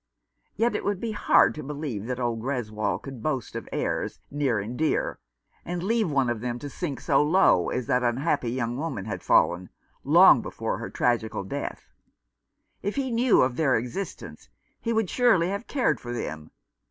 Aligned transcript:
Yet 0.55 0.75
it 0.75 0.83
would 0.83 0.99
be 0.99 1.11
hard 1.11 1.53
to 1.53 1.61
believe 1.61 2.07
that 2.07 2.19
old 2.19 2.41
Greswold 2.41 3.03
could 3.03 3.21
boast 3.21 3.55
of 3.55 3.69
heirs 3.71 4.19
near 4.31 4.57
and 4.57 4.75
dear, 4.75 5.19
and 5.63 5.83
leave 5.83 6.09
one 6.09 6.27
of 6.27 6.41
them 6.41 6.57
to 6.57 6.71
sink 6.71 6.99
so 6.99 7.21
low 7.21 7.69
as 7.69 7.85
that 7.85 8.01
unhappy 8.01 8.49
young 8.49 8.77
woman 8.77 9.05
had 9.05 9.21
fallen, 9.21 9.69
long 10.03 10.41
before 10.41 10.79
her 10.79 10.89
tragical 10.89 11.43
death. 11.43 11.91
If 12.81 12.95
he 12.95 13.11
knew 13.11 13.43
of 13.43 13.57
their 13.57 13.75
existence 13.75 14.49
he 14.79 14.91
would 14.91 15.07
surely 15.07 15.49
have 15.49 15.67
cared 15.67 15.99
for 15.99 16.11
them. 16.13 16.49